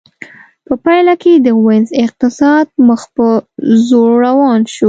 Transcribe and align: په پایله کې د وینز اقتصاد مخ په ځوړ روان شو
په 0.67 0.73
پایله 0.83 1.13
کې 1.21 1.33
د 1.35 1.47
وینز 1.65 1.89
اقتصاد 2.05 2.67
مخ 2.87 3.01
په 3.15 3.27
ځوړ 3.87 4.09
روان 4.25 4.61
شو 4.71 4.79